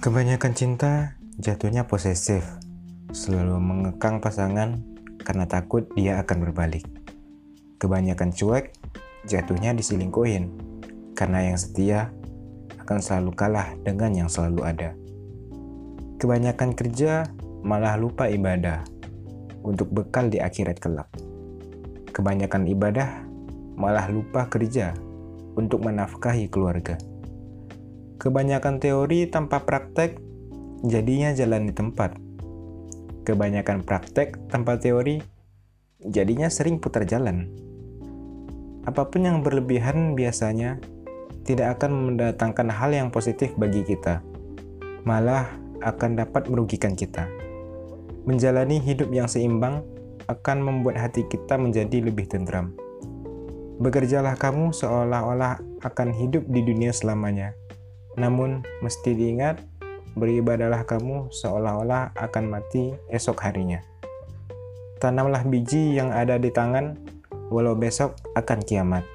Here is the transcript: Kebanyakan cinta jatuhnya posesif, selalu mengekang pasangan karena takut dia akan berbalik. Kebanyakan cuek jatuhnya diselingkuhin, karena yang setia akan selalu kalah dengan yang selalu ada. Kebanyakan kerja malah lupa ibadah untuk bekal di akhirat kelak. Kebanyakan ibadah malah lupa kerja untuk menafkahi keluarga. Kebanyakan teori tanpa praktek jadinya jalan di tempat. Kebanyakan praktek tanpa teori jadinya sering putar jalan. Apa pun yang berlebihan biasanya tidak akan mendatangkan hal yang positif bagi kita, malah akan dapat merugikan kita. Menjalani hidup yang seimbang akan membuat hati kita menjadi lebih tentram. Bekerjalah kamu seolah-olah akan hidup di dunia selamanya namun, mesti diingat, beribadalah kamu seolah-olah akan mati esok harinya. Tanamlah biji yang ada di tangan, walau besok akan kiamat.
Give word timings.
Kebanyakan 0.00 0.56
cinta 0.56 1.12
jatuhnya 1.36 1.84
posesif, 1.84 2.40
selalu 3.12 3.60
mengekang 3.60 4.16
pasangan 4.24 4.80
karena 5.20 5.44
takut 5.44 5.92
dia 5.92 6.16
akan 6.24 6.48
berbalik. 6.48 6.88
Kebanyakan 7.76 8.32
cuek 8.32 8.72
jatuhnya 9.28 9.76
diselingkuhin, 9.76 10.56
karena 11.12 11.52
yang 11.52 11.60
setia 11.60 12.16
akan 12.80 12.96
selalu 13.04 13.36
kalah 13.36 13.76
dengan 13.84 14.16
yang 14.16 14.32
selalu 14.32 14.64
ada. 14.64 14.96
Kebanyakan 16.16 16.72
kerja 16.72 17.28
malah 17.60 18.00
lupa 18.00 18.32
ibadah 18.32 18.80
untuk 19.60 19.92
bekal 19.92 20.32
di 20.32 20.40
akhirat 20.40 20.80
kelak. 20.80 21.12
Kebanyakan 22.16 22.72
ibadah 22.72 23.28
malah 23.76 24.08
lupa 24.08 24.48
kerja 24.48 24.96
untuk 25.60 25.84
menafkahi 25.84 26.48
keluarga. 26.48 26.96
Kebanyakan 28.20 28.84
teori 28.84 29.32
tanpa 29.32 29.64
praktek 29.64 30.20
jadinya 30.84 31.32
jalan 31.32 31.64
di 31.64 31.72
tempat. 31.72 32.20
Kebanyakan 33.24 33.80
praktek 33.80 34.36
tanpa 34.52 34.76
teori 34.76 35.24
jadinya 36.04 36.52
sering 36.52 36.84
putar 36.84 37.08
jalan. 37.08 37.48
Apa 38.84 39.08
pun 39.08 39.24
yang 39.24 39.40
berlebihan 39.40 40.12
biasanya 40.20 40.76
tidak 41.48 41.80
akan 41.80 42.12
mendatangkan 42.12 42.68
hal 42.68 42.92
yang 42.92 43.08
positif 43.08 43.56
bagi 43.56 43.88
kita, 43.88 44.20
malah 45.08 45.48
akan 45.80 46.20
dapat 46.20 46.44
merugikan 46.52 46.92
kita. 46.92 47.24
Menjalani 48.28 48.84
hidup 48.84 49.08
yang 49.16 49.32
seimbang 49.32 49.80
akan 50.28 50.60
membuat 50.60 51.00
hati 51.00 51.24
kita 51.24 51.56
menjadi 51.56 52.04
lebih 52.04 52.28
tentram. 52.28 52.76
Bekerjalah 53.80 54.36
kamu 54.36 54.76
seolah-olah 54.76 55.64
akan 55.80 56.08
hidup 56.12 56.44
di 56.52 56.60
dunia 56.60 56.92
selamanya 56.92 57.56
namun, 58.18 58.66
mesti 58.82 59.14
diingat, 59.14 59.62
beribadalah 60.18 60.82
kamu 60.82 61.30
seolah-olah 61.30 62.14
akan 62.18 62.44
mati 62.50 62.90
esok 63.10 63.46
harinya. 63.46 63.78
Tanamlah 64.98 65.46
biji 65.46 65.94
yang 65.94 66.10
ada 66.10 66.36
di 66.36 66.50
tangan, 66.50 66.98
walau 67.50 67.78
besok 67.78 68.18
akan 68.34 68.60
kiamat. 68.66 69.06